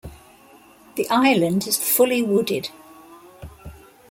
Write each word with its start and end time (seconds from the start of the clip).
The 0.95 1.07
island 1.11 1.67
is 1.67 1.77
fully 1.77 2.23
wooded. 2.23 2.71